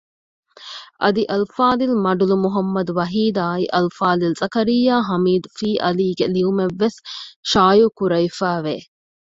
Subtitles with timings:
[1.01, 6.99] އަދި އަލްފާޟިލް މަޑުލު މުޙައްމަދު ވަޙީދާއި އަލްފާޟިލް ޒަކަރިއްޔާ ހަމީދު ފީއަލީ ގެ ލިޔުއްވުމެއް ވެސް
[7.51, 8.75] ޝާއިއުކުރެވިފައި ވެ